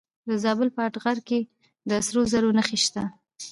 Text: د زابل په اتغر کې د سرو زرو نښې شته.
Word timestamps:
د 0.29 0.31
زابل 0.43 0.69
په 0.75 0.81
اتغر 0.87 1.17
کې 1.27 1.39
د 1.89 1.91
سرو 2.05 2.21
زرو 2.31 2.49
نښې 2.57 2.77
شته. 2.85 3.03